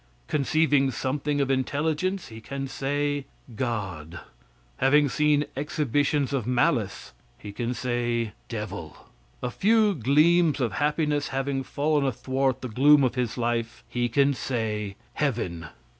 Conceiving 0.27 0.89
something 0.89 1.39
of 1.39 1.51
intelligence, 1.51 2.29
he 2.29 2.41
can 2.41 2.67
say 2.67 3.25
God. 3.55 4.19
Having 4.77 5.09
seen 5.09 5.45
exhibitions 5.55 6.33
of 6.33 6.47
malice, 6.47 7.13
he 7.37 7.51
can 7.51 7.75
say, 7.75 8.31
devil. 8.49 9.09
A 9.43 9.51
few 9.51 9.93
gleams 9.93 10.59
of 10.59 10.71
happiness 10.71 11.27
having 11.27 11.61
fallen 11.61 12.03
athwart 12.03 12.61
the 12.61 12.67
gloom 12.67 13.03
of 13.03 13.13
his 13.13 13.37
life, 13.37 13.83
he 13.87 14.09
can 14.09 14.33
say, 14.33 14.95
heaven. 15.13 15.67